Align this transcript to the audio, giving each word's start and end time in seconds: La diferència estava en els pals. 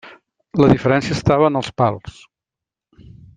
La 0.61 0.69
diferència 0.71 1.17
estava 1.17 1.51
en 1.53 1.59
els 1.61 1.69
pals. 1.83 2.17